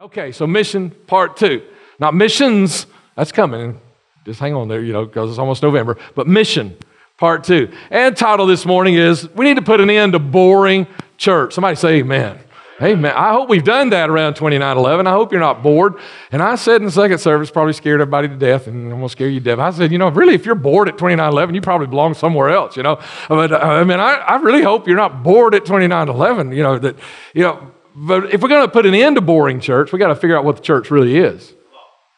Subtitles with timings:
[0.00, 1.60] Okay, so mission part two.
[1.98, 3.80] Not missions, that's coming.
[4.24, 5.98] Just hang on there, you know, because it's almost November.
[6.14, 6.76] But mission
[7.16, 7.72] part two.
[7.90, 11.52] And title this morning is We Need to Put an End to Boring Church.
[11.52, 12.38] Somebody say amen.
[12.80, 13.12] Amen.
[13.12, 15.08] I hope we've done that around 2911.
[15.08, 15.94] I hope you're not bored.
[16.30, 19.02] And I said in the second service, probably scared everybody to death, and I'm going
[19.02, 19.58] to scare you to death.
[19.58, 22.76] I said, you know, really, if you're bored at 2911, you probably belong somewhere else,
[22.76, 23.00] you know.
[23.28, 26.78] But uh, I mean, I, I really hope you're not bored at 2911, you know,
[26.78, 26.94] that,
[27.34, 27.72] you know,
[28.06, 30.36] but if we're going to put an end to boring church, we got to figure
[30.36, 31.54] out what the church really is.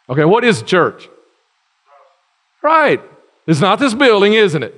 [0.09, 1.09] Okay, what is church?
[2.62, 3.01] Right.
[3.47, 4.77] It's not this building, isn't it?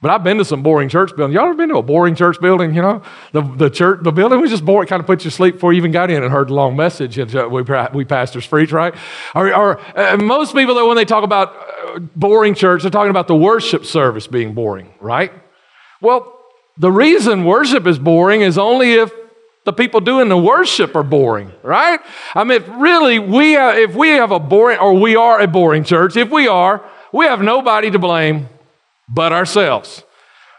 [0.00, 1.34] But I've been to some boring church buildings.
[1.34, 2.72] Y'all ever been to a boring church building?
[2.72, 4.86] You know, the, the church, the building was just boring.
[4.86, 6.76] Kind of put you to sleep before you even got in and heard the long
[6.76, 7.18] message.
[7.18, 8.94] And we, we pastors preach, right?
[9.34, 13.10] Or, or uh, most people, though, when they talk about uh, boring church, they're talking
[13.10, 15.32] about the worship service being boring, right?
[16.00, 16.32] Well,
[16.76, 19.12] the reason worship is boring is only if
[19.68, 22.00] the people doing the worship are boring, right?
[22.34, 25.84] I mean, really, we have, if we have a boring, or we are a boring
[25.84, 28.48] church, if we are, we have nobody to blame
[29.10, 30.04] but ourselves.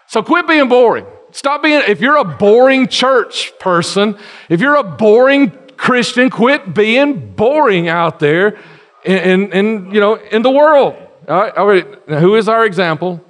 [0.10, 1.08] So quit being boring.
[1.32, 4.16] Stop being, if you're a boring church person,
[4.48, 8.60] if you're a boring Christian, quit being boring out there
[9.04, 10.94] in, in, in you know, in the world.
[11.28, 12.08] All right, all right.
[12.08, 13.26] Now, who is our example?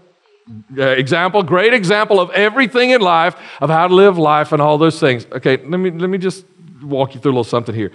[0.75, 5.00] Example, great example of everything in life, of how to live life and all those
[5.00, 5.25] things.
[5.31, 6.45] Okay, let me, let me just
[6.81, 7.92] walk you through a little something here.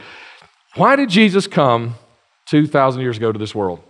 [0.76, 1.94] Why did Jesus come
[2.46, 3.80] 2,000 years ago to this world?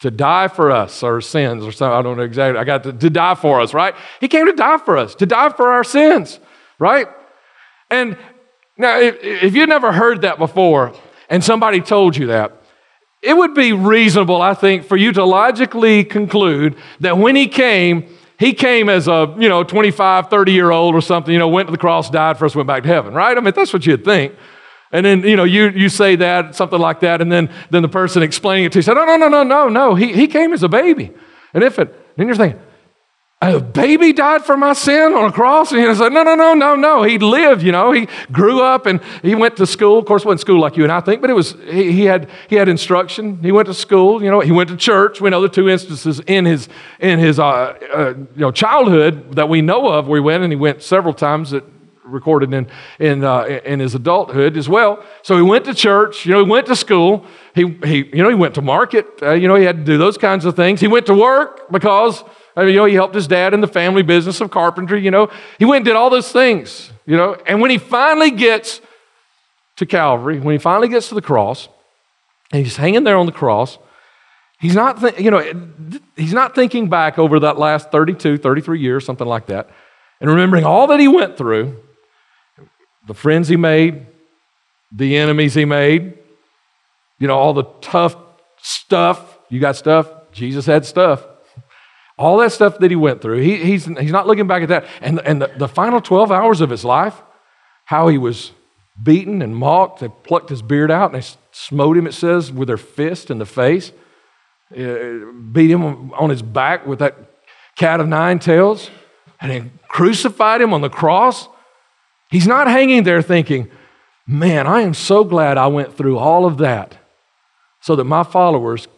[0.00, 1.96] To die for us, our sins, or something.
[1.98, 2.58] I don't know exactly.
[2.58, 3.94] I got to, to die for us, right?
[4.20, 6.38] He came to die for us, to die for our sins,
[6.78, 7.06] right?
[7.90, 8.18] And
[8.76, 10.92] now, if, if you've never heard that before,
[11.30, 12.55] and somebody told you that,
[13.26, 18.08] it would be reasonable, I think, for you to logically conclude that when he came,
[18.38, 21.66] he came as a, you know, 25, 30 year old or something, you know, went
[21.66, 23.36] to the cross, died for us, went back to heaven, right?
[23.36, 24.32] I mean, that's what you'd think.
[24.92, 27.88] And then, you know, you, you say that, something like that, and then, then the
[27.88, 29.94] person explaining it to you said, no, no, no, no, no, no.
[29.96, 31.12] He, he came as a baby.
[31.52, 31.90] An infant.
[32.16, 32.60] Then you're thinking,
[33.42, 35.70] a baby died for my sin on a cross?
[35.70, 37.02] And he said, no, no, no, no, no.
[37.02, 37.92] He lived, you know.
[37.92, 39.98] He grew up and he went to school.
[39.98, 42.30] Of course, wasn't school like you and I think, but it was, he, he, had,
[42.48, 43.38] he had instruction.
[43.42, 44.40] He went to school, you know.
[44.40, 45.20] He went to church.
[45.20, 47.44] We know the two instances in his, in his uh,
[47.94, 51.12] uh, you know, childhood that we know of where he went, and he went several
[51.12, 51.64] times that
[52.04, 52.66] recorded in,
[52.98, 55.04] in, uh, in his adulthood as well.
[55.22, 57.26] So he went to church, you know, he went to school.
[57.54, 59.06] He, he, you know, he went to market.
[59.20, 60.80] Uh, you know, he had to do those kinds of things.
[60.80, 62.24] He went to work because
[62.56, 65.10] I mean, you know, he helped his dad in the family business of carpentry, you
[65.10, 65.30] know.
[65.58, 67.36] He went and did all those things, you know.
[67.46, 68.80] And when he finally gets
[69.76, 71.68] to Calvary, when he finally gets to the cross,
[72.50, 73.76] and he's hanging there on the cross,
[74.58, 75.70] he's not, th- you know,
[76.16, 79.68] he's not thinking back over that last 32, 33 years, something like that,
[80.20, 81.76] and remembering all that he went through,
[83.06, 84.06] the friends he made,
[84.90, 86.14] the enemies he made,
[87.18, 88.16] you know, all the tough
[88.62, 89.38] stuff.
[89.50, 90.08] You got stuff?
[90.32, 91.22] Jesus had stuff.
[92.18, 94.86] All that stuff that he went through, he, he's, he's not looking back at that.
[95.00, 97.22] And, and the, the final 12 hours of his life,
[97.84, 98.52] how he was
[99.02, 102.68] beaten and mocked, they plucked his beard out and they smote him, it says, with
[102.68, 103.92] their fist in the face,
[104.72, 107.16] uh, beat him on his back with that
[107.76, 108.90] cat of nine tails,
[109.40, 111.48] and then crucified him on the cross.
[112.30, 113.70] He's not hanging there thinking,
[114.26, 116.96] man, I am so glad I went through all of that
[117.80, 118.88] so that my followers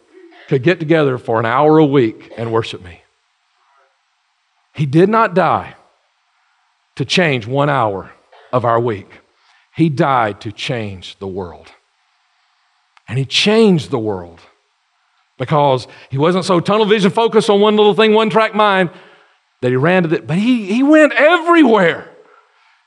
[0.47, 3.01] could get together for an hour a week and worship me.
[4.79, 5.75] He did not die
[6.95, 8.13] to change one hour
[8.53, 9.11] of our week,
[9.75, 11.67] He died to change the world.
[13.09, 14.39] And He changed the world
[15.37, 18.89] because He wasn't so tunnel vision focused on one little thing, one track mind,
[19.59, 22.09] that He ran to it, but He, he went everywhere.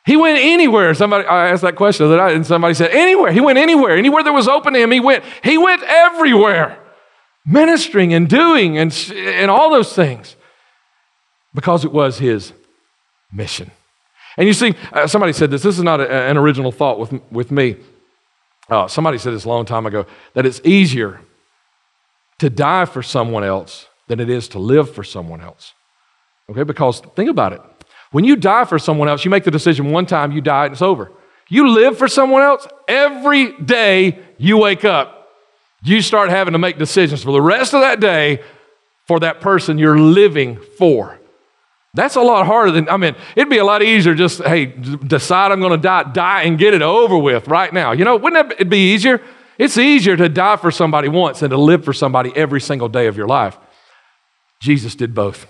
[0.07, 0.95] He went anywhere.
[0.95, 3.33] Somebody I asked that question that and somebody said anywhere.
[3.33, 3.99] He went anywhere.
[3.99, 5.25] Anywhere that was open to him, he went.
[5.45, 6.79] He went everywhere,
[7.45, 10.37] ministering and doing and, and all those things
[11.55, 12.53] because it was his
[13.33, 13.71] mission.
[14.37, 15.63] And you see, uh, somebody said this.
[15.63, 17.77] This is not a, an original thought with, with me.
[18.69, 21.21] Uh, somebody said this a long time ago that it's easier
[22.39, 25.75] to die for someone else than it is to live for someone else.
[26.49, 27.61] Okay, because think about it.
[28.11, 30.73] When you die for someone else, you make the decision one time, you die, and
[30.73, 31.11] it's over.
[31.49, 35.29] You live for someone else, every day you wake up,
[35.83, 38.43] you start having to make decisions for the rest of that day
[39.07, 41.19] for that person you're living for.
[41.95, 45.53] That's a lot harder than, I mean, it'd be a lot easier just, hey, decide
[45.53, 47.93] I'm going to die, die and get it over with right now.
[47.93, 49.21] You know, wouldn't it be easier?
[49.59, 53.09] It's easier to die for somebody once than to live for somebody every single day
[53.09, 53.59] of your life.
[54.61, 55.47] Jesus did both.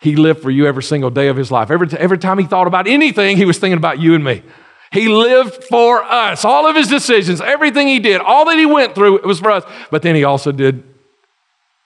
[0.00, 1.70] He lived for you every single day of his life.
[1.70, 4.42] Every, every time he thought about anything, he was thinking about you and me.
[4.90, 6.46] He lived for us.
[6.46, 9.50] All of his decisions, everything he did, all that he went through, it was for
[9.50, 9.64] us.
[9.90, 10.82] But then he also did,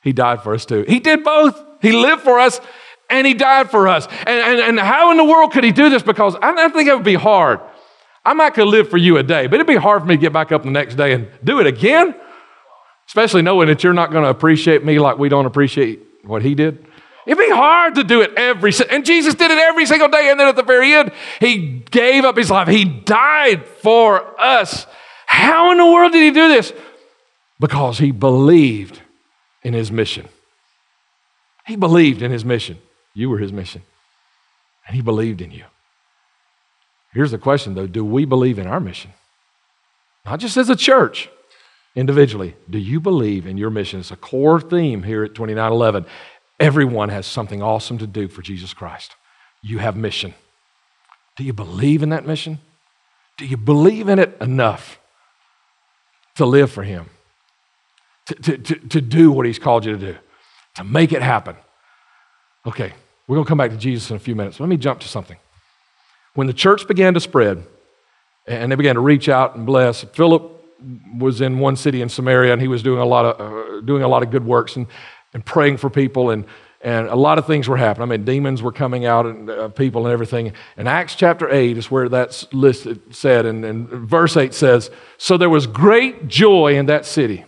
[0.03, 0.85] he died for us too.
[0.87, 1.61] He did both.
[1.83, 2.61] He lived for us
[3.09, 4.07] and he died for us.
[4.07, 6.03] And, and, and how in the world could he do this?
[6.03, 7.61] Because I, I think it would be hard.
[8.25, 10.21] I might could live for you a day, but it'd be hard for me to
[10.21, 12.15] get back up the next day and do it again,
[13.07, 16.57] especially knowing that you're not going to appreciate me like we don't appreciate what he
[16.57, 16.85] did.
[17.27, 20.29] It'd be hard to do it every and Jesus did it every single day.
[20.31, 22.69] And then at the very end, he gave up his life.
[22.69, 24.87] He died for us.
[25.27, 26.73] How in the world did he do this?
[27.59, 29.03] Because he believed
[29.63, 30.29] in his mission.
[31.67, 32.79] He believed in his mission.
[33.17, 33.83] You were his mission.
[34.87, 35.65] And he believed in you.
[37.13, 39.13] Here's the question though do we believe in our mission?
[40.27, 41.31] Not just as a church,
[41.95, 42.55] individually.
[42.69, 44.01] Do you believe in your mission?
[44.01, 46.05] It's a core theme here at 2911.
[46.61, 49.17] Everyone has something awesome to do for Jesus Christ.
[49.63, 50.35] You have mission.
[51.37, 52.59] Do you believe in that mission?
[53.39, 54.99] Do you believe in it enough
[56.37, 57.07] to live for Him?
[58.27, 60.19] To, to, to, to do what He's called you to do?
[60.75, 61.57] To make it happen?
[62.67, 62.93] Okay,
[63.27, 64.61] we're going to come back to Jesus in a few minutes.
[64.61, 65.37] Let me jump to something.
[66.35, 67.65] When the church began to spread
[68.47, 70.53] and they began to reach out and bless, Philip
[71.17, 74.03] was in one city in Samaria and he was doing a lot of, uh, doing
[74.03, 74.77] a lot of good works.
[74.77, 74.87] And
[75.37, 76.47] and praying for people, and,
[76.81, 78.09] and a lot of things were happening.
[78.09, 80.53] I mean, demons were coming out and uh, people and everything.
[80.79, 85.37] And Acts chapter 8 is where that's listed, said, and, and verse 8 says, So
[85.37, 87.45] there was great joy in that city.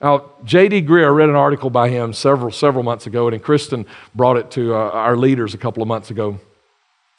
[0.00, 0.82] Now, J.D.
[0.82, 4.74] Greear, read an article by him several, several months ago, and Kristen brought it to
[4.74, 6.40] uh, our leaders a couple of months ago.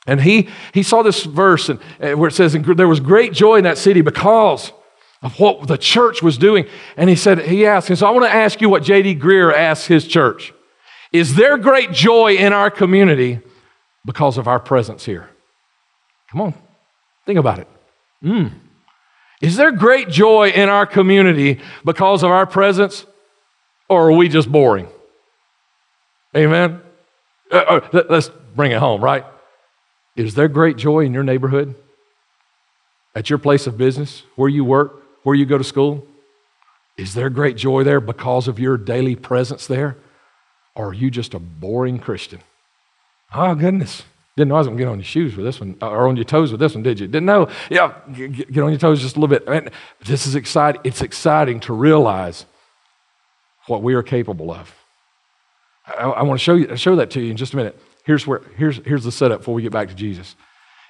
[0.07, 3.57] And he, he saw this verse and, uh, where it says, There was great joy
[3.57, 4.71] in that city because
[5.21, 6.65] of what the church was doing.
[6.97, 9.15] And he said, he asked, and so I want to ask you what J.D.
[9.17, 10.53] Greear asked his church.
[11.11, 13.41] Is there great joy in our community
[14.05, 15.29] because of our presence here?
[16.31, 16.53] Come on,
[17.25, 17.67] think about it.
[18.23, 18.51] Mm.
[19.41, 23.05] Is there great joy in our community because of our presence,
[23.89, 24.87] or are we just boring?
[26.35, 26.81] Amen?
[27.51, 29.25] Uh, uh, let's bring it home, right?
[30.15, 31.75] Is there great joy in your neighborhood?
[33.13, 35.01] At your place of business, where you work?
[35.23, 36.05] where you go to school?
[36.97, 39.97] Is there great joy there because of your daily presence there?
[40.75, 42.41] Or are you just a boring Christian?
[43.33, 44.03] Oh, goodness.
[44.37, 46.15] Didn't know I was going to get on your shoes with this one, or on
[46.15, 47.07] your toes with this one, did you?
[47.07, 47.49] Didn't know.
[47.69, 49.73] Yeah, get on your toes just a little bit.
[50.05, 50.81] This is exciting.
[50.85, 52.45] It's exciting to realize
[53.67, 54.73] what we are capable of.
[55.85, 57.79] I, I want to show you, show that to you in just a minute.
[58.05, 60.35] Here's where here's here's the setup before we get back to Jesus.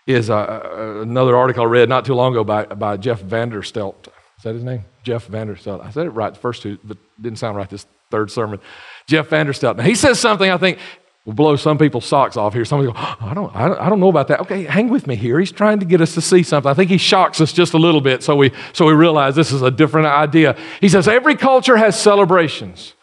[0.06, 4.08] Is uh, uh another article I read not too long ago by by Jeff Vanderstelt.
[4.38, 4.86] Is that his name?
[5.04, 5.84] Jeff Vanderstelt.
[5.84, 8.60] I said it right the first two, but didn't sound right this third sermon.
[9.08, 9.78] Jeff Vanderstelt.
[9.78, 10.80] Now, he says something I think
[11.26, 12.66] will blow some people's socks off here.
[12.66, 14.40] Somebody go, oh, I, don't, I, don't, know about that.
[14.42, 15.40] Okay, hang with me here.
[15.40, 16.70] He's trying to get us to see something.
[16.70, 19.52] I think he shocks us just a little bit so we, so we realize this
[19.52, 20.58] is a different idea.
[20.80, 22.96] He says, Every culture has celebrations.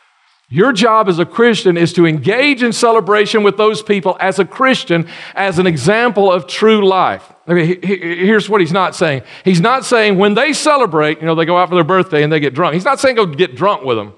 [0.50, 4.47] Your job as a Christian is to engage in celebration with those people as a
[4.47, 7.31] Christian, as an example of true life.
[7.47, 9.23] Okay, here's what he's not saying.
[9.44, 12.32] He's not saying when they celebrate, you know, they go out for their birthday and
[12.32, 12.75] they get drunk.
[12.75, 14.15] He's not saying go get drunk with them.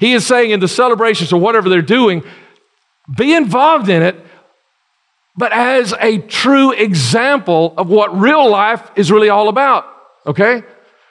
[0.00, 2.24] He is saying in the celebrations or whatever they're doing,
[3.16, 4.16] be involved in it,
[5.36, 9.86] but as a true example of what real life is really all about.
[10.26, 10.62] Okay?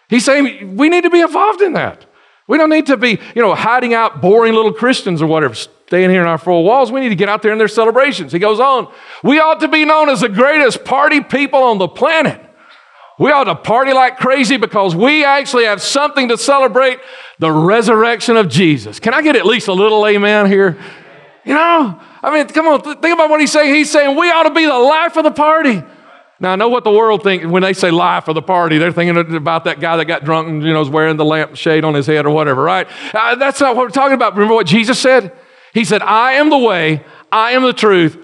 [0.09, 2.05] He's saying we need to be involved in that.
[2.47, 6.09] We don't need to be, you know, hiding out boring little Christians or whatever, staying
[6.09, 6.91] here in our four walls.
[6.91, 8.31] We need to get out there in their celebrations.
[8.31, 8.91] He goes on,
[9.23, 12.41] we ought to be known as the greatest party people on the planet.
[13.19, 16.99] We ought to party like crazy because we actually have something to celebrate
[17.39, 18.99] the resurrection of Jesus.
[18.99, 20.77] Can I get at least a little amen here?
[21.47, 23.73] You know, I mean, come on, think about what he's saying.
[23.73, 25.81] He's saying we ought to be the life of the party.
[26.41, 28.77] Now I know what the world thinks when they say life of the party.
[28.77, 31.85] They're thinking about that guy that got drunk and you know is wearing the lampshade
[31.85, 32.85] on his head or whatever, right?
[33.13, 34.33] Uh, that's not what we're talking about.
[34.33, 35.31] Remember what Jesus said?
[35.73, 38.17] He said, "I am the way, I am the truth,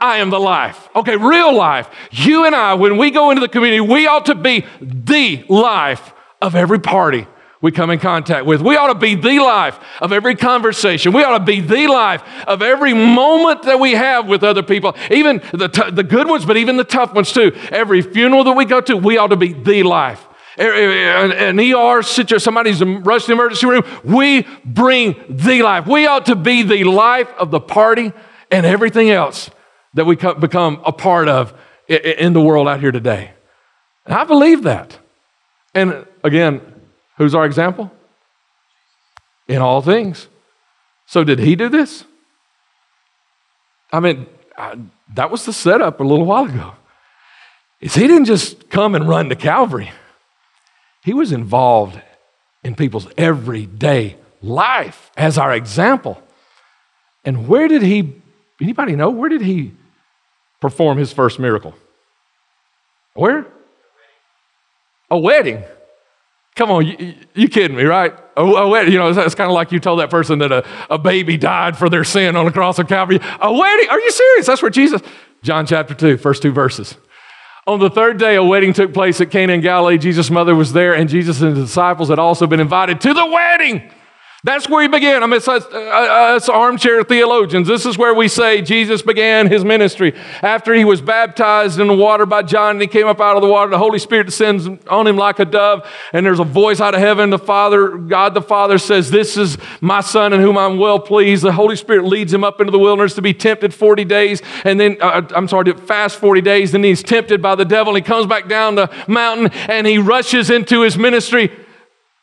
[0.00, 1.90] I am the life." Okay, real life.
[2.12, 6.14] You and I, when we go into the community, we ought to be the life
[6.40, 7.26] of every party
[7.62, 8.62] we come in contact with.
[8.62, 11.12] We ought to be the life of every conversation.
[11.12, 14.96] We ought to be the life of every moment that we have with other people,
[15.10, 17.52] even the, t- the good ones, but even the tough ones too.
[17.70, 20.26] Every funeral that we go to, we ought to be the life.
[20.56, 25.86] An ER situation, somebody's rushed the emergency room, we bring the life.
[25.86, 28.12] We ought to be the life of the party
[28.50, 29.50] and everything else
[29.94, 31.54] that we become a part of
[31.88, 33.32] in the world out here today.
[34.06, 34.98] And I believe that.
[35.74, 36.60] And again,
[37.20, 37.92] Who's our example?
[39.46, 40.26] In all things.
[41.04, 42.04] So, did he do this?
[43.92, 44.78] I mean, I,
[45.16, 46.72] that was the setup a little while ago.
[47.78, 49.90] is he didn't just come and run to Calvary,
[51.04, 52.00] he was involved
[52.64, 56.22] in people's everyday life as our example.
[57.22, 58.14] And where did he,
[58.62, 59.72] anybody know, where did he
[60.58, 61.74] perform his first miracle?
[63.12, 63.46] Where?
[65.10, 65.64] A wedding.
[66.60, 68.12] Come on, you, you kidding me, right?
[68.36, 70.52] A, a wedding, you know, it's, it's kind of like you told that person that
[70.52, 73.18] a, a baby died for their sin on the cross of Calvary.
[73.40, 73.88] A wedding?
[73.88, 74.46] Are you serious?
[74.46, 75.00] That's where Jesus,
[75.42, 76.98] John chapter 2, first two verses.
[77.66, 79.96] On the third day, a wedding took place at Cana in Galilee.
[79.96, 83.24] Jesus' mother was there, and Jesus and his disciples had also been invited to the
[83.24, 83.90] wedding.
[84.42, 85.22] That's where he began.
[85.22, 87.68] I mean, it's us, uh, us, armchair theologians.
[87.68, 90.14] This is where we say Jesus began his ministry.
[90.40, 93.42] After he was baptized in the water by John and he came up out of
[93.42, 96.80] the water, the Holy Spirit descends on him like a dove, and there's a voice
[96.80, 97.28] out of heaven.
[97.28, 101.42] The Father, God the Father says, This is my Son in whom I'm well pleased.
[101.42, 104.80] The Holy Spirit leads him up into the wilderness to be tempted 40 days, and
[104.80, 106.72] then, uh, I'm sorry, to fast 40 days.
[106.72, 107.94] Then he's tempted by the devil.
[107.94, 111.50] He comes back down the mountain and he rushes into his ministry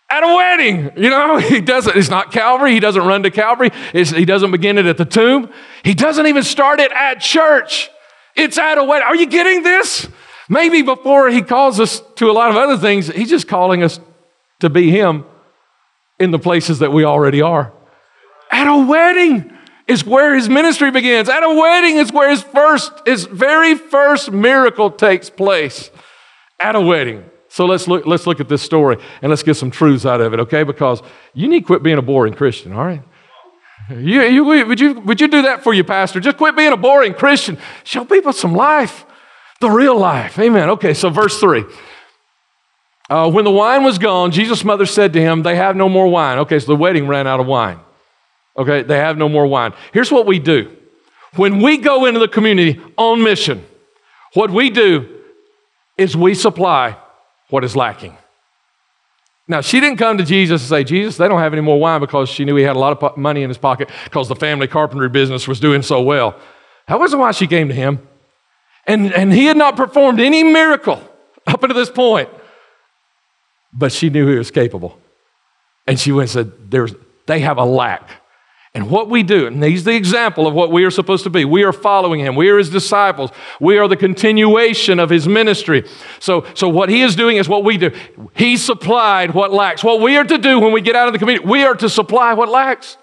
[0.10, 0.92] at a wedding.
[0.96, 2.74] You know, he doesn't, it's not Calvary.
[2.74, 3.72] He doesn't run to Calvary.
[3.94, 5.52] It's, he doesn't begin it at the tomb.
[5.84, 7.90] He doesn't even start it at church.
[8.36, 9.08] It's at a wedding.
[9.08, 10.08] Are you getting this?
[10.50, 14.00] Maybe before he calls us to a lot of other things, he's just calling us
[14.60, 15.26] to be him
[16.20, 17.74] in the places that we already are.
[18.52, 19.52] At a wedding
[19.88, 21.30] is where his ministry begins.
[21.30, 25.90] At a wedding is where his first, his very first miracle takes place.
[26.60, 27.30] At a wedding.
[27.50, 30.34] So let's look, let's look at this story and let's get some truths out of
[30.34, 30.64] it, okay?
[30.64, 31.02] Because
[31.34, 33.04] you need to quit being a boring Christian, all right?
[33.90, 36.20] You, you, would, you, would you do that for your pastor?
[36.20, 37.58] Just quit being a boring Christian.
[37.86, 39.06] Show people some life,
[39.62, 40.38] the real life.
[40.40, 40.70] Amen.
[40.72, 41.64] Okay, so verse 3.
[43.10, 46.10] Uh, when the wine was gone, Jesus' mother said to him, They have no more
[46.10, 46.40] wine.
[46.40, 47.80] Okay, so the wedding ran out of wine.
[48.58, 49.72] Okay, they have no more wine.
[49.94, 50.76] Here's what we do
[51.36, 53.66] when we go into the community on mission,
[54.34, 55.22] what we do
[55.98, 56.98] is we supply
[57.50, 58.18] what is lacking.
[59.48, 62.02] Now, she didn't come to Jesus and say, Jesus, they don't have any more wine
[62.02, 64.68] because she knew he had a lot of money in his pocket because the family
[64.68, 66.38] carpentry business was doing so well.
[66.88, 68.06] That wasn't why she came to him.
[68.86, 71.02] And, and he had not performed any miracle
[71.46, 72.30] up until this point.
[73.72, 75.00] But she knew he was capable.
[75.86, 76.94] And she went and said, There's,
[77.26, 78.10] They have a lack.
[78.74, 81.46] And what we do, and he's the example of what we are supposed to be.
[81.46, 82.36] We are following him.
[82.36, 83.32] We are his disciples.
[83.60, 85.88] We are the continuation of his ministry.
[86.20, 87.92] So, so what he is doing is what we do.
[88.36, 89.84] He supplied what lacks.
[89.84, 91.90] What we are to do when we get out of the community, we are to
[91.90, 92.98] supply what lacks.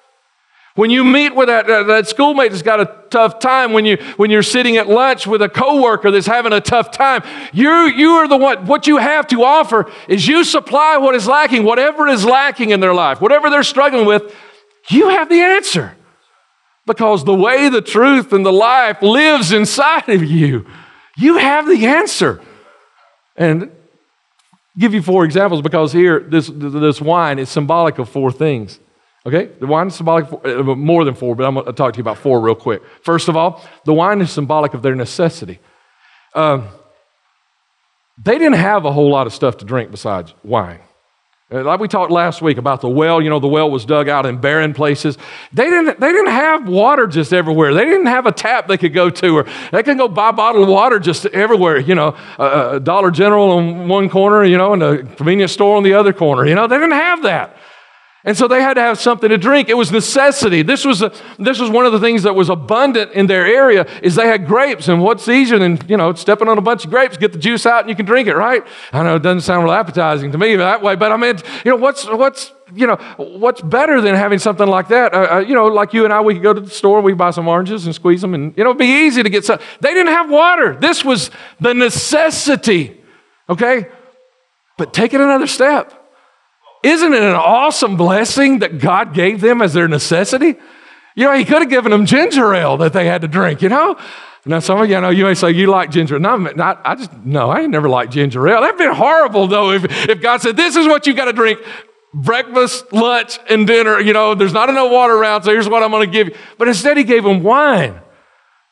[0.77, 3.97] When you meet with that, uh, that schoolmate that's got a tough time, when, you,
[4.17, 8.11] when you're sitting at lunch with a coworker that's having a tough time, you, you
[8.15, 12.09] are the one, what you have to offer is you supply what is lacking, whatever
[12.09, 14.35] is lacking in their life, whatever they're struggling with,
[14.89, 15.97] you have the answer
[16.87, 20.67] because the way, the truth, and the life lives inside of you.
[21.17, 22.41] You have the answer.
[23.37, 23.73] And
[24.79, 28.79] give you four examples because here, this, this wine is symbolic of four things.
[29.27, 29.47] Okay?
[29.59, 31.99] The wine is symbolic of uh, more than four, but I'm going to talk to
[31.99, 32.83] you about four real quick.
[33.03, 35.61] First of all, the wine is symbolic of their necessity.
[36.35, 36.69] Um,
[38.23, 40.81] they didn't have a whole lot of stuff to drink besides wine.
[41.55, 44.09] Uh, like we talked last week about the well, you know, the well was dug
[44.09, 45.17] out in barren places.
[45.53, 47.73] They didn't, they didn't have water just everywhere.
[47.73, 50.69] They didn't have a tap they could go to, or they could go buy bottled
[50.69, 54.83] water just everywhere, you know, a, a Dollar General on one corner, you know, and
[54.83, 56.45] a convenience store on the other corner.
[56.45, 57.57] You know, they didn't have that.
[58.27, 59.69] And so they had to have something to drink.
[59.69, 60.63] It was necessity.
[60.63, 63.87] This was, a, this was one of the things that was abundant in their area
[64.03, 64.89] is they had grapes.
[64.89, 67.67] And what's easier than, you know, stepping on a bunch of grapes, get the juice
[67.67, 68.67] out and you can drink it, right?
[68.95, 71.71] I know it doesn't sound real appetizing to me that way, but I mean, you
[71.71, 75.13] know, what's, what's, you know, what's better than having something like that?
[75.13, 77.13] Uh, uh, you know, like you and I, we could go to the store, we
[77.13, 79.59] buy some oranges and squeeze them and, you know, it'd be easy to get some.
[79.81, 80.75] They didn't have water.
[80.77, 83.03] This was the necessity,
[83.51, 83.89] okay?
[84.79, 86.01] But take it another step.
[86.85, 90.57] Isn't it an awesome blessing that God gave them as their necessity?
[91.17, 93.71] You know, He could have given them ginger ale that they had to drink, you
[93.71, 93.99] know?
[94.45, 96.17] Now, some of you I know you may say you like ginger.
[96.17, 96.39] Ale.
[96.39, 98.61] No, I just, no, I ain't never liked ginger ale.
[98.61, 101.61] That'd been horrible, though, if, if God said, this is what you got to drink
[102.13, 103.99] breakfast, lunch, and dinner.
[103.99, 106.37] You know, there's not enough water around, so here's what I'm going to give you.
[106.59, 107.99] But instead, He gave them wine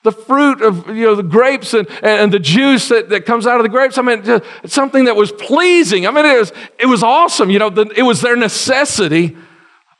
[0.02, 3.58] the fruit of you know the grapes and, and the juice that, that comes out
[3.58, 6.06] of the grapes i mean just something that was pleasing.
[6.06, 9.36] I mean it was it was awesome you know the, it was their necessity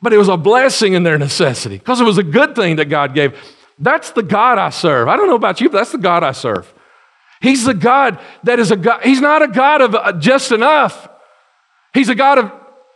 [0.01, 2.85] but it was a blessing in their necessity because it was a good thing that
[2.85, 3.37] god gave.
[3.79, 5.07] That's the god i serve.
[5.07, 6.71] I don't know about you but that's the god i serve.
[7.41, 11.07] He's the god that is a god he's not a god of uh, just enough.
[11.93, 12.51] He's a god of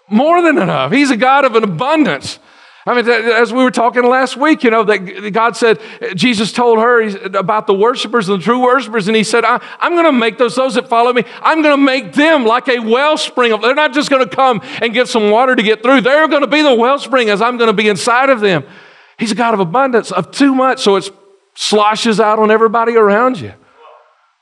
[0.10, 0.92] more than enough.
[0.92, 2.40] He's a god of an abundance
[2.88, 5.82] I mean, as we were talking last week, you know, that God said,
[6.16, 7.06] Jesus told her
[7.38, 10.38] about the worshipers and the true worshipers, and He said, I, am going to make
[10.38, 13.60] those, those that follow me, I'm going to make them like a wellspring.
[13.60, 16.44] They're not just going to come and get some water to get through, they're going
[16.44, 18.64] to be the wellspring as I'm going to be inside of them.
[19.20, 21.12] He's a God of abundance, of too much, so it
[21.56, 23.54] sloshes out on everybody around you.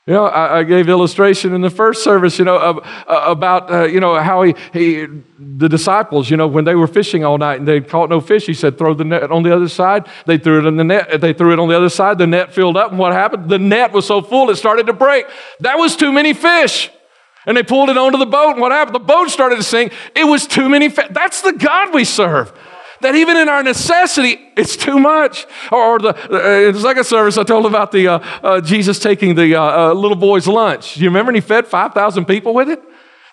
[0.06, 3.72] You know, I, I, gave illustration in the first service, you know, of, uh, about,
[3.72, 7.38] uh, you know, how he, he, the disciples, you know, when they were fishing all
[7.38, 10.06] night and they caught no fish, he said, throw the net on the other side.
[10.24, 11.20] They threw it in the net.
[11.20, 12.18] They threw it on the other side.
[12.18, 12.90] The net filled up.
[12.90, 13.48] And what happened?
[13.48, 15.26] The net was so full, it started to break.
[15.58, 16.88] That was too many fish.
[17.44, 18.52] And they pulled it onto the boat.
[18.52, 18.94] And what happened?
[18.94, 19.92] The boat started to sink.
[20.14, 21.08] It was too many fish.
[21.10, 22.52] That's the God we serve
[23.00, 25.46] that even in our necessity, it's too much.
[25.70, 29.34] Or, the, uh, in the second service, I told about the uh, uh, Jesus taking
[29.34, 30.94] the uh, uh, little boy's lunch.
[30.94, 31.30] Do you remember?
[31.30, 32.82] And he fed 5,000 people with it?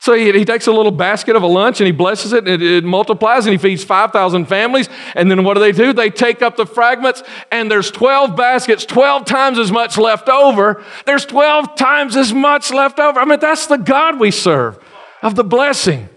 [0.03, 2.49] So he, he, takes a little basket of a lunch and he blesses it and
[2.49, 4.89] it, it multiplies and he feeds 5,000 families.
[5.15, 5.93] And then what do they do?
[5.93, 10.83] They take up the fragments and there's 12 baskets, 12 times as much left over.
[11.05, 13.17] There's 12 times as much left over.
[13.17, 14.77] I mean, that's the God we serve
[15.21, 16.09] of the blessing.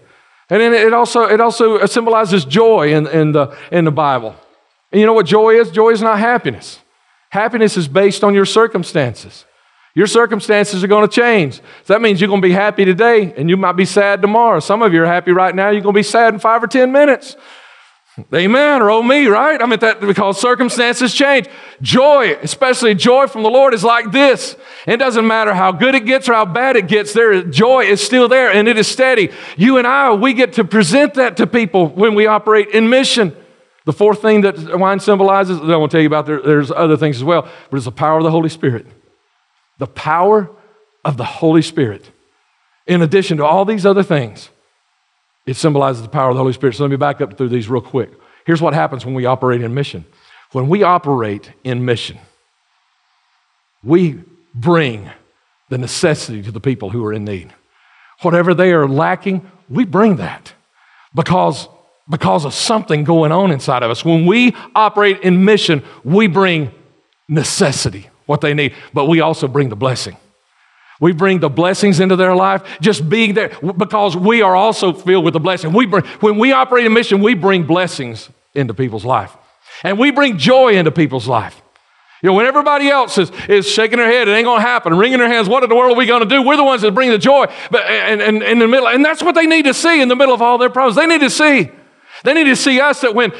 [0.49, 4.35] And then it also, it also symbolizes joy in, in, the, in the Bible.
[4.91, 5.71] And you know what joy is?
[5.71, 6.79] Joy is not happiness.
[7.29, 9.45] Happiness is based on your circumstances.
[9.93, 11.55] Your circumstances are going to change.
[11.55, 14.59] So that means you're going to be happy today and you might be sad tomorrow.
[14.59, 16.67] Some of you are happy right now, you're going to be sad in five or
[16.67, 17.35] 10 minutes.
[18.33, 19.61] Amen, or oh me, right?
[19.61, 21.47] I mean, that because circumstances change.
[21.83, 24.55] Joy, especially joy from the Lord, is like this.
[24.87, 28.01] It doesn't matter how good it gets or how bad it gets, there joy is
[28.01, 29.29] still there and it is steady.
[29.55, 33.35] You and I, we get to present that to people when we operate in mission.
[33.85, 36.97] The fourth thing that wine symbolizes, I want to tell you about, there, there's other
[36.97, 38.87] things as well, but it's the power of the Holy Spirit.
[39.77, 40.49] The power
[41.05, 42.09] of the Holy Spirit.
[42.87, 44.49] In addition to all these other things,
[45.47, 46.75] it symbolizes the power of the Holy Spirit.
[46.75, 48.11] So let me back up through these real quick.
[48.45, 50.05] Here's what happens when we operate in mission.
[50.51, 52.19] When we operate in mission,
[53.83, 54.21] we
[54.53, 55.09] bring
[55.69, 57.53] the necessity to the people who are in need.
[58.21, 60.53] Whatever they are lacking, we bring that
[61.15, 61.67] because,
[62.09, 64.03] because of something going on inside of us.
[64.03, 66.71] When we operate in mission, we bring
[67.29, 70.17] necessity, what they need, but we also bring the blessing.
[70.99, 75.25] We bring the blessings into their life just being there because we are also filled
[75.25, 75.73] with the blessing.
[75.73, 79.35] We bring, when we operate in mission, we bring blessings into people's life.
[79.83, 81.61] And we bring joy into people's life.
[82.23, 85.19] You know, when everybody else is, is shaking their head, it ain't to happen, wringing
[85.19, 86.41] their hands, what in the world are we to do?
[86.41, 87.45] We're the ones that bring the joy.
[87.69, 90.15] But and, and, in the middle, and that's what they need to see in the
[90.15, 90.95] middle of all their problems.
[90.95, 91.69] They need to see.
[92.23, 93.31] They need to see us that when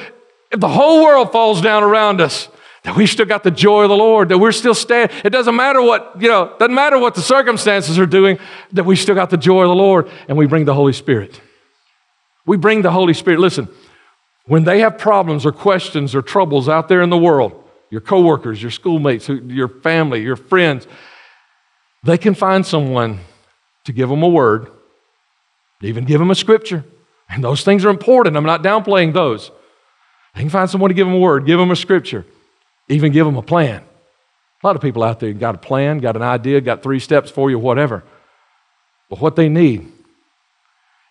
[0.52, 2.50] the whole world falls down around us,
[2.84, 5.16] that we still got the joy of the Lord, that we're still standing.
[5.24, 8.40] It doesn't matter what, you know, doesn't matter what the circumstances are doing,
[8.72, 11.42] that we still got the joy of the Lord and we bring the Holy Spirit.
[12.46, 13.40] We bring the Holy Spirit.
[13.40, 13.68] Listen,
[14.46, 18.62] when they have problems or questions or troubles out there in the world, your coworkers,
[18.62, 20.88] your schoolmates, your family, your friends,
[22.04, 23.20] they can find someone
[23.84, 24.72] to give them a word,
[25.82, 26.86] even give them a scripture.
[27.30, 28.38] And those things are important.
[28.38, 29.52] I'm not downplaying those.
[30.34, 32.26] They can find someone to give them a word, give them a scripture.
[32.90, 33.84] Even give them a plan.
[34.64, 37.30] A lot of people out there got a plan, got an idea, got three steps
[37.30, 38.04] for you, whatever.
[39.10, 39.92] But what they need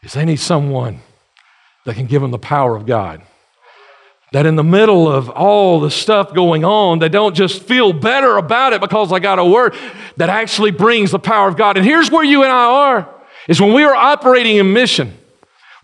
[0.03, 1.01] is they need someone
[1.85, 3.23] that can give them the power of God.
[4.33, 8.37] That in the middle of all the stuff going on, they don't just feel better
[8.37, 9.77] about it because I got a word
[10.17, 11.77] that actually brings the power of God.
[11.77, 13.15] And here's where you and I are
[13.49, 15.17] is when we are operating in mission.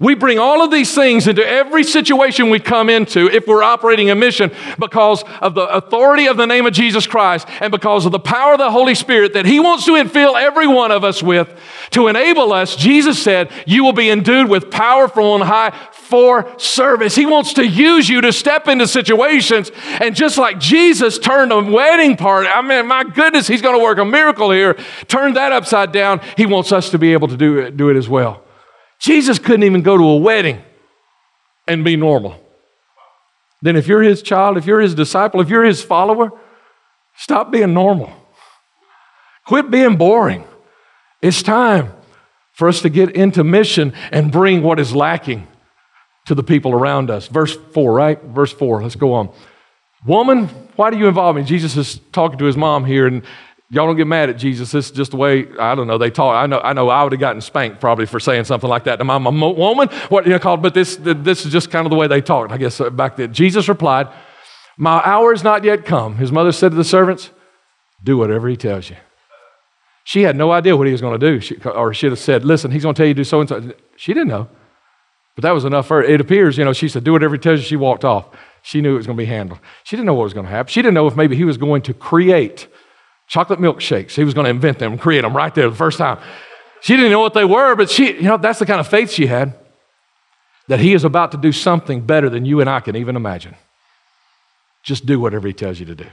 [0.03, 4.11] We bring all of these things into every situation we come into if we're operating
[4.11, 8.11] a mission because of the authority of the name of Jesus Christ and because of
[8.11, 11.23] the power of the Holy Spirit that He wants to infill every one of us
[11.23, 11.57] with
[11.91, 12.75] to enable us.
[12.75, 17.15] Jesus said, You will be endued with power from on high for service.
[17.15, 19.71] He wants to use you to step into situations.
[20.01, 23.83] And just like Jesus turned a wedding party, I mean, my goodness, He's going to
[23.83, 24.75] work a miracle here.
[25.07, 26.21] Turn that upside down.
[26.37, 28.43] He wants us to be able to do it, do it as well.
[29.03, 30.63] Jesus couldn't even go to a wedding
[31.67, 32.41] and be normal.
[33.61, 36.31] Then, if you're his child, if you're his disciple, if you're his follower,
[37.17, 38.13] stop being normal.
[39.45, 40.45] Quit being boring.
[41.21, 41.93] It's time
[42.53, 45.49] for us to get into mission and bring what is lacking
[46.27, 47.27] to the people around us.
[47.27, 48.23] Verse 4, right?
[48.23, 49.33] Verse 4, let's go on.
[50.07, 51.43] Woman, why do you involve me?
[51.43, 53.23] Jesus is talking to his mom here, and
[53.75, 54.71] Y'all don't get mad at Jesus.
[54.71, 56.37] This is just the way, I don't know, they talk.
[56.37, 58.97] I know I, know I would have gotten spanked probably for saying something like that
[58.97, 59.89] to my, my woman.
[60.11, 62.53] What you know, called, but this, this is just kind of the way they talked,
[62.53, 63.33] I guess, uh, back then.
[63.33, 64.09] Jesus replied,
[64.77, 66.17] My hour is not yet come.
[66.17, 67.31] His mother said to the servants,
[68.05, 68.97] Do whatever he tells you.
[70.05, 71.41] She had no idea what he was going to do.
[71.41, 73.49] She, or she'd have said, Listen, he's going to tell you to do so and
[73.49, 73.73] so.
[73.97, 74.51] She didn't know.
[75.35, 76.03] But that was enough for her.
[76.03, 77.65] It appears, you know, she said, Do whatever he tells you.
[77.65, 78.27] She walked off.
[78.61, 79.61] She knew it was going to be handled.
[79.85, 80.71] She didn't know what was going to happen.
[80.71, 82.69] She didn't know if maybe he was going to create
[83.33, 84.11] chocolate milkshakes.
[84.11, 86.19] He was going to invent them create them right there the first time.
[86.83, 89.11] She didn't know what they were, but she, you know, that's the kind of faith
[89.11, 89.55] she had
[90.69, 93.55] that he is about to do something better than you and I can even imagine.
[94.83, 96.07] Just do whatever he tells you to do.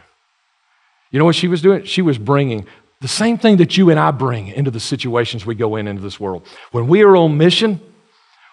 [1.11, 1.83] You know what she was doing?
[1.83, 2.65] She was bringing
[3.01, 6.01] the same thing that you and I bring into the situations we go in into
[6.01, 6.47] this world.
[6.71, 7.81] When we are on mission,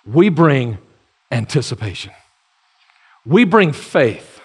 [0.04, 0.78] we bring
[1.30, 2.12] anticipation.
[3.24, 4.40] We bring faith.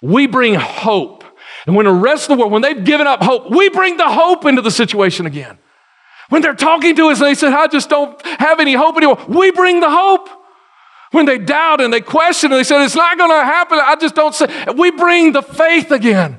[0.00, 1.21] We bring hope.
[1.66, 4.08] And when the rest of the world, when they've given up hope, we bring the
[4.08, 5.58] hope into the situation again.
[6.28, 9.18] When they're talking to us and they said, I just don't have any hope anymore,
[9.28, 10.28] we bring the hope.
[11.10, 13.96] When they doubt and they question and they said, It's not going to happen, I
[13.96, 16.38] just don't say, we bring the faith again.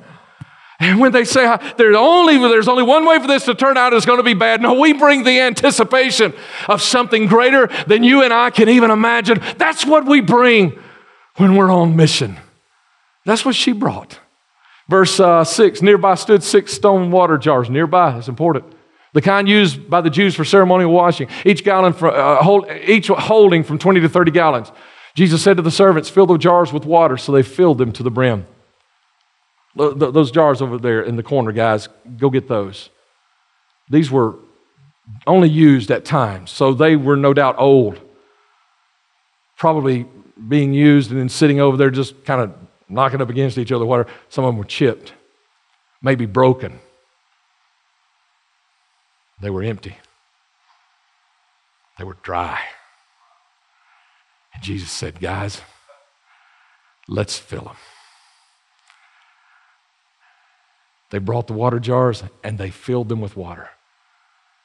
[0.80, 3.92] And when they say there's only, there's only one way for this to turn out,
[3.92, 4.60] it's going to be bad.
[4.60, 6.34] No, we bring the anticipation
[6.68, 9.40] of something greater than you and I can even imagine.
[9.56, 10.76] That's what we bring
[11.36, 12.36] when we're on mission.
[13.24, 14.18] That's what she brought.
[14.88, 17.70] Verse uh, 6 Nearby stood six stone water jars.
[17.70, 18.64] Nearby, that's important.
[19.12, 23.06] The kind used by the Jews for ceremonial washing, each, gallon for, uh, hold, each
[23.06, 24.72] holding from 20 to 30 gallons.
[25.14, 27.16] Jesus said to the servants, Fill the jars with water.
[27.16, 28.46] So they filled them to the brim.
[29.76, 32.90] Those jars over there in the corner, guys, go get those.
[33.90, 34.36] These were
[35.26, 38.00] only used at times, so they were no doubt old.
[39.56, 40.06] Probably
[40.48, 42.54] being used and then sitting over there just kind of
[42.94, 43.84] knocking up against each other.
[43.84, 44.08] Whatever.
[44.28, 45.12] Some of them were chipped,
[46.00, 46.78] maybe broken.
[49.40, 49.96] They were empty.
[51.98, 52.60] They were dry.
[54.54, 55.60] And Jesus said, Guys,
[57.08, 57.76] let's fill them.
[61.10, 63.70] They brought the water jars and they filled them with water.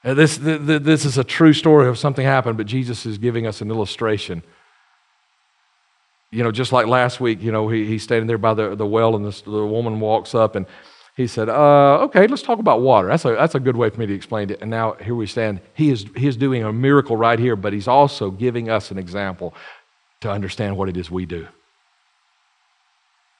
[0.03, 3.69] This, this is a true story of something happened, but Jesus is giving us an
[3.69, 4.43] illustration.
[6.31, 8.85] You know, just like last week, you know, he, he's standing there by the, the
[8.85, 10.65] well and this, the woman walks up and
[11.15, 13.07] he said, uh, okay, let's talk about water.
[13.07, 14.61] That's a, that's a good way for me to explain it.
[14.61, 15.59] And now here we stand.
[15.73, 18.97] He is, he is doing a miracle right here, but he's also giving us an
[18.97, 19.53] example
[20.21, 21.47] to understand what it is we do.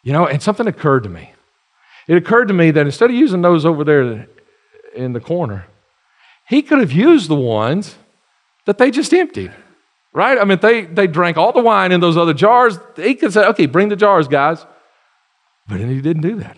[0.04, 1.34] You know, and something occurred to me
[2.10, 4.28] it occurred to me that instead of using those over there
[4.96, 5.68] in the corner,
[6.48, 7.98] he could have used the ones
[8.66, 9.54] that they just emptied.
[10.12, 10.38] Right?
[10.40, 12.80] I mean, they, they drank all the wine in those other jars.
[12.96, 14.66] He could say, okay, bring the jars, guys.
[15.68, 16.58] But he didn't do that.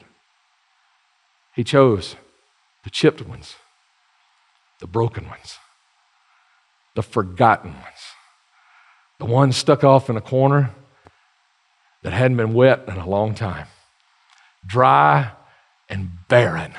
[1.54, 2.16] He chose
[2.84, 3.56] the chipped ones,
[4.80, 5.58] the broken ones,
[6.96, 8.00] the forgotten ones,
[9.20, 10.72] the ones stuck off in a corner
[12.04, 13.68] that hadn't been wet in a long time,
[14.66, 15.32] dry
[15.90, 16.74] and barren.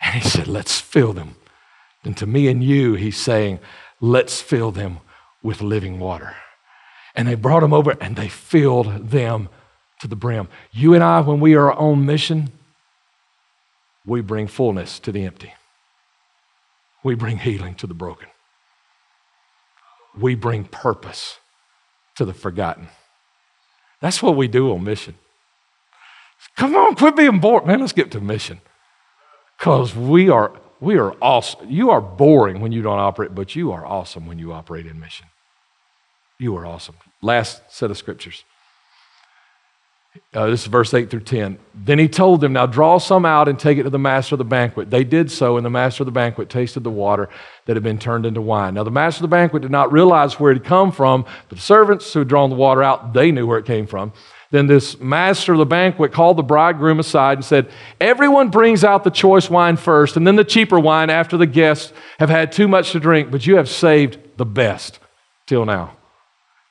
[0.00, 1.36] And he said, Let's fill them.
[2.04, 3.58] And to me and you, he's saying,
[4.00, 5.00] Let's fill them
[5.46, 6.34] with living water.
[7.14, 9.48] And they brought them over and they filled them
[10.00, 10.48] to the brim.
[10.72, 12.50] You and I, when we are on mission,
[14.04, 15.54] we bring fullness to the empty.
[17.04, 18.28] We bring healing to the broken.
[20.18, 21.38] We bring purpose
[22.16, 22.88] to the forgotten.
[24.00, 25.14] That's what we do on mission.
[26.56, 27.66] Come on, quit being bored.
[27.66, 28.60] Man, let's get to mission.
[29.56, 31.70] Because we are, we are awesome.
[31.70, 34.98] You are boring when you don't operate, but you are awesome when you operate in
[34.98, 35.26] mission.
[36.38, 36.96] You are awesome.
[37.22, 38.44] Last set of scriptures.
[40.32, 41.58] Uh, this is verse 8 through 10.
[41.74, 44.38] Then he told them, Now draw some out and take it to the master of
[44.38, 44.90] the banquet.
[44.90, 47.28] They did so, and the master of the banquet tasted the water
[47.66, 48.74] that had been turned into wine.
[48.74, 51.56] Now the master of the banquet did not realize where it had come from, but
[51.56, 54.12] the servants who had drawn the water out, they knew where it came from.
[54.50, 57.68] Then this master of the banquet called the bridegroom aside and said,
[58.00, 61.92] Everyone brings out the choice wine first, and then the cheaper wine after the guests
[62.18, 64.98] have had too much to drink, but you have saved the best
[65.46, 65.96] till now.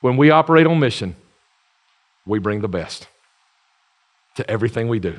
[0.00, 1.16] When we operate on mission,
[2.26, 3.08] we bring the best
[4.36, 5.18] to everything we do.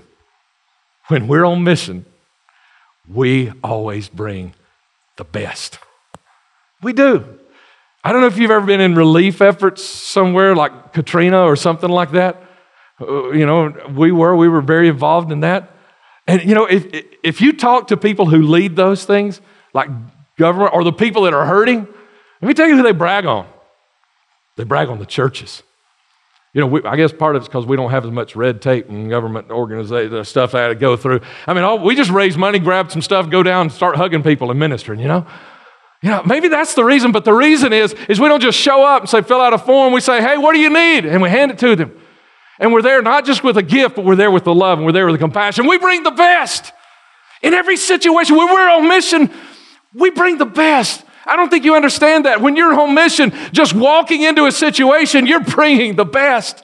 [1.07, 2.05] When we're on mission,
[3.07, 4.53] we always bring
[5.15, 5.79] the best.
[6.81, 7.39] We do.
[8.03, 11.89] I don't know if you've ever been in relief efforts somewhere like Katrina or something
[11.89, 12.41] like that.
[13.01, 15.71] Uh, you know, we were, we were very involved in that.
[16.27, 16.85] And, you know, if,
[17.23, 19.41] if you talk to people who lead those things,
[19.73, 19.89] like
[20.37, 21.87] government or the people that are hurting,
[22.41, 23.47] let me tell you who they brag on.
[24.57, 25.63] They brag on the churches.
[26.53, 28.61] You know, we, I guess part of it's because we don't have as much red
[28.61, 31.21] tape and government organization stuff I had to go through.
[31.45, 34.23] I mean, all, we just raise money, grab some stuff, go down and start hugging
[34.23, 35.25] people and ministering, you know?
[36.01, 38.83] You know, maybe that's the reason, but the reason is, is we don't just show
[38.83, 39.93] up and say, fill out a form.
[39.93, 41.05] We say, hey, what do you need?
[41.05, 41.99] And we hand it to them.
[42.59, 44.85] And we're there not just with a gift, but we're there with the love and
[44.85, 45.67] we're there with the compassion.
[45.67, 46.71] We bring the best.
[47.43, 49.31] In every situation when we're on mission,
[49.93, 51.03] we bring the best.
[51.27, 52.41] I don't think you understand that.
[52.41, 56.63] When you're on mission, just walking into a situation, you're bringing the best.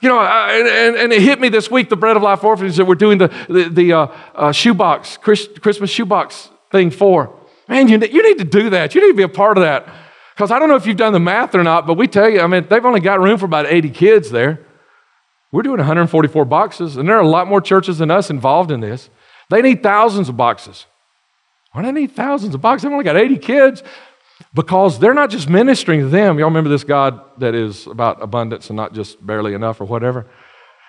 [0.00, 2.76] You know, I, and, and, it hit me this week, the Bread of Life Orphanage
[2.76, 7.34] that we're doing the, the, the uh, uh, shoebox, Christmas shoebox thing for.
[7.68, 8.94] Man, you, you need to do that.
[8.94, 9.88] You need to be a part of that.
[10.34, 12.40] Because I don't know if you've done the math or not, but we tell you,
[12.40, 14.66] I mean, they've only got room for about 80 kids there.
[15.52, 18.80] We're doing 144 boxes, and there are a lot more churches than us involved in
[18.80, 19.08] this.
[19.48, 20.86] They need thousands of boxes.
[21.82, 22.86] Do they need thousands of boxes?
[22.86, 23.82] I've only got 80 kids
[24.52, 26.38] because they're not just ministering to them.
[26.38, 30.26] Y'all remember this God that is about abundance and not just barely enough or whatever?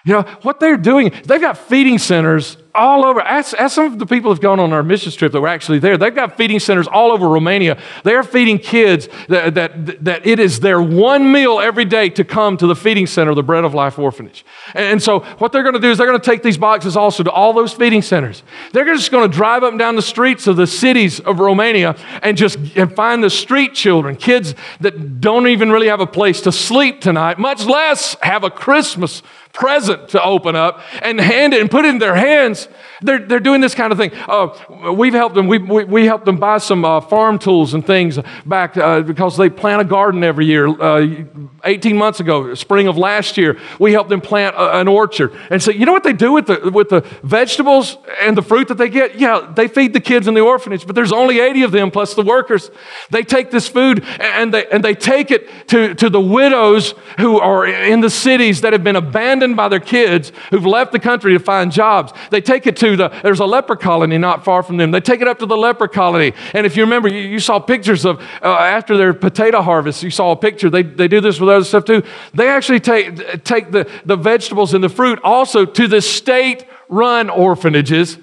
[0.05, 3.21] You know, what they're doing, they've got feeding centers all over.
[3.21, 5.97] As, some of the people have gone on our mission trip that were actually there,
[5.97, 7.77] they've got feeding centers all over Romania.
[8.03, 12.57] They're feeding kids that, that, that it is their one meal every day to come
[12.57, 14.45] to the feeding center, the Bread of Life Orphanage.
[14.73, 16.95] And, and so, what they're going to do is they're going to take these boxes
[16.97, 18.43] also to all those feeding centers.
[18.71, 21.95] They're just going to drive up and down the streets of the cities of Romania
[22.21, 26.41] and just and find the street children, kids that don't even really have a place
[26.41, 29.21] to sleep tonight, much less have a Christmas
[29.55, 32.64] present to open up and hand it and put it in their hands.
[33.01, 34.11] They're, they're doing this kind of thing.
[34.13, 35.47] Uh, we've helped them.
[35.47, 39.37] We, we, we helped them buy some uh, farm tools and things back uh, because
[39.37, 40.67] they plant a garden every year.
[40.67, 41.25] Uh,
[41.63, 45.33] 18 months ago, spring of last year, we helped them plant a, an orchard.
[45.49, 48.67] And so, you know what they do with the, with the vegetables and the fruit
[48.69, 49.19] that they get?
[49.19, 52.13] Yeah, they feed the kids in the orphanage, but there's only 80 of them plus
[52.13, 52.71] the workers.
[53.09, 57.39] They take this food and they, and they take it to, to the widows who
[57.39, 61.33] are in the cities that have been abandoned by their kids, who've left the country
[61.33, 62.13] to find jobs.
[62.31, 64.91] They take it to the, there's a leper colony not far from them.
[64.91, 66.33] They take it up to the leper colony.
[66.53, 70.09] And if you remember, you, you saw pictures of uh, after their potato harvest, you
[70.09, 70.69] saw a picture.
[70.69, 72.03] They, they do this with other stuff too.
[72.33, 77.29] They actually take, take the, the vegetables and the fruit also to the state run
[77.29, 78.17] orphanages.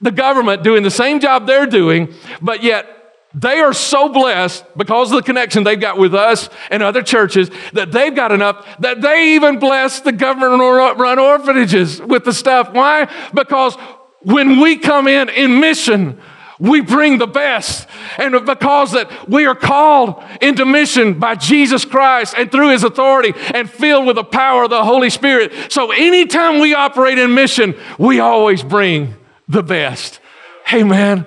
[0.00, 2.97] The government doing the same job they're doing, but yet
[3.40, 7.50] they are so blessed because of the connection they've got with us and other churches
[7.72, 10.60] that they've got enough that they even bless the government
[10.98, 12.72] run orphanages with the stuff.
[12.72, 13.08] Why?
[13.32, 13.76] Because
[14.22, 16.20] when we come in in mission,
[16.58, 17.86] we bring the best.
[18.16, 23.34] And because that we are called into mission by Jesus Christ and through his authority
[23.54, 25.52] and filled with the power of the Holy Spirit.
[25.70, 29.14] So anytime we operate in mission, we always bring
[29.46, 30.18] the best.
[30.66, 31.24] Hey man,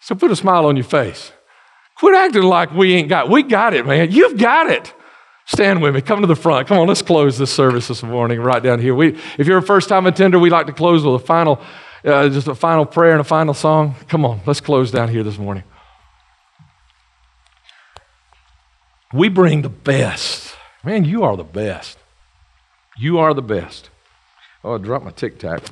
[0.00, 1.32] so put a smile on your face.
[1.96, 3.28] Quit acting like we ain't got.
[3.28, 4.10] We got it, man.
[4.10, 4.92] You've got it.
[5.46, 6.00] Stand with me.
[6.00, 6.68] Come to the front.
[6.68, 8.94] Come on, let's close this service this morning right down here.
[8.94, 11.60] We, if you're a first time attender, we'd like to close with a final
[12.04, 13.94] uh, just a final prayer and a final song?
[14.08, 15.64] Come on, let's close down here this morning.
[19.12, 20.54] We bring the best.
[20.84, 21.98] Man, you are the best.
[22.96, 23.90] You are the best.
[24.62, 25.62] Oh, I dropped my tic tac.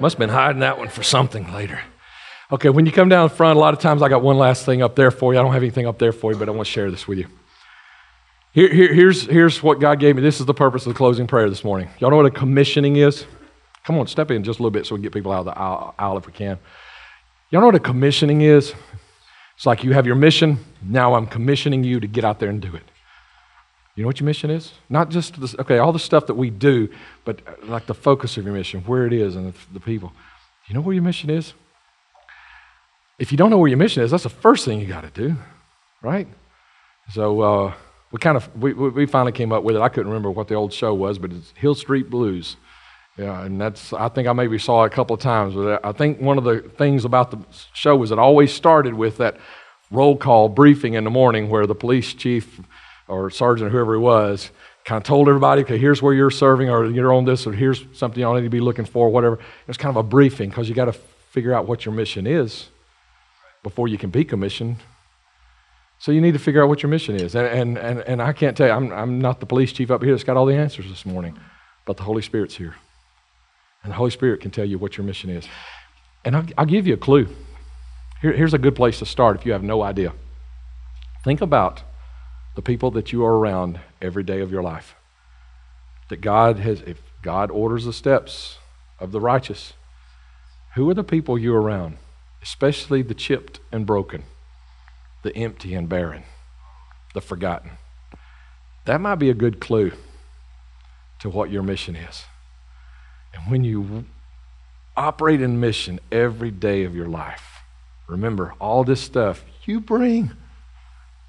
[0.00, 1.80] Must have been hiding that one for something later.
[2.52, 4.82] Okay, when you come down front, a lot of times I got one last thing
[4.82, 5.38] up there for you.
[5.38, 7.18] I don't have anything up there for you, but I want to share this with
[7.18, 7.26] you.
[8.52, 10.22] Here, here, here's, here's what God gave me.
[10.22, 11.88] This is the purpose of the closing prayer this morning.
[11.98, 13.24] Y'all know what a commissioning is?
[13.84, 15.44] Come on, step in just a little bit so we can get people out of
[15.46, 16.58] the aisle, aisle if we can.
[17.50, 18.74] Y'all know what a commissioning is?
[19.56, 22.60] It's like you have your mission, now I'm commissioning you to get out there and
[22.60, 22.82] do it.
[23.94, 24.72] You know what your mission is?
[24.88, 26.88] Not just, this, okay, all the stuff that we do,
[27.24, 30.12] but uh, like the focus of your mission, where it is and the, the people.
[30.66, 31.54] You know where your mission is?
[33.18, 35.10] If you don't know where your mission is, that's the first thing you got to
[35.10, 35.36] do,
[36.02, 36.26] right?
[37.12, 37.74] So uh,
[38.10, 39.82] we kind of, we, we finally came up with it.
[39.82, 42.56] I couldn't remember what the old show was, but it's Hill Street Blues.
[43.16, 45.54] Yeah, and that's, I think I maybe saw it a couple of times.
[45.54, 47.38] But I think one of the things about the
[47.72, 49.36] show was it always started with that
[49.92, 52.60] roll call briefing in the morning where the police chief
[53.06, 54.50] or sergeant, or whoever he was,
[54.84, 57.84] kind of told everybody, okay, here's where you're serving, or you're on this, or here's
[57.92, 59.38] something y'all need to be looking for, whatever.
[59.68, 62.70] It's kind of a briefing because you got to figure out what your mission is
[63.64, 64.76] before you can be commissioned.
[65.98, 67.34] So you need to figure out what your mission is.
[67.34, 70.02] And, and, and, and I can't tell you, I'm, I'm not the police chief up
[70.02, 71.36] here that's got all the answers this morning,
[71.84, 72.76] but the Holy Spirit's here.
[73.82, 75.48] And the Holy Spirit can tell you what your mission is.
[76.24, 77.26] And I'll, I'll give you a clue.
[78.22, 80.12] Here, here's a good place to start if you have no idea.
[81.24, 81.82] Think about
[82.54, 84.94] the people that you are around every day of your life.
[86.10, 88.58] That God has, if God orders the steps
[89.00, 89.72] of the righteous,
[90.74, 91.96] who are the people you're around?
[92.44, 94.22] Especially the chipped and broken,
[95.22, 96.22] the empty and barren,
[97.14, 97.70] the forgotten.
[98.84, 99.92] That might be a good clue
[101.20, 102.24] to what your mission is.
[103.32, 104.04] And when you
[104.94, 107.62] operate in mission every day of your life,
[108.06, 110.30] remember all this stuff you bring.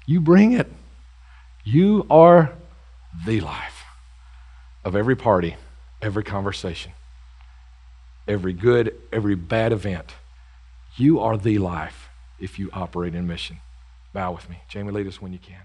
[0.04, 0.70] You bring it.
[1.64, 2.52] You are
[3.24, 3.84] the life
[4.84, 5.56] of every party,
[6.02, 6.92] every conversation,
[8.28, 10.12] every good, every bad event.
[10.98, 13.58] You are the life if you operate in mission.
[14.14, 14.60] Bow with me.
[14.66, 15.60] Jamie, lead us when you can.